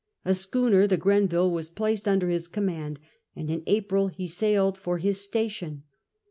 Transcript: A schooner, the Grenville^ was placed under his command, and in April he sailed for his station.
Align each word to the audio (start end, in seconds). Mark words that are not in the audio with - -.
A 0.25 0.33
schooner, 0.33 0.87
the 0.87 0.97
Grenville^ 0.97 1.51
was 1.51 1.69
placed 1.69 2.07
under 2.07 2.27
his 2.29 2.47
command, 2.47 2.99
and 3.35 3.51
in 3.51 3.61
April 3.67 4.07
he 4.07 4.25
sailed 4.25 4.75
for 4.75 4.97
his 4.97 5.21
station. 5.21 5.83